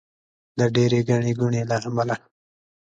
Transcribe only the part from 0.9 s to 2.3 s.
ګڼې ګوڼې له امله.